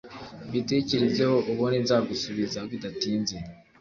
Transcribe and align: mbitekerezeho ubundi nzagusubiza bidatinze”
mbitekerezeho 0.47 1.35
ubundi 1.51 1.77
nzagusubiza 1.83 2.59
bidatinze” 2.69 3.35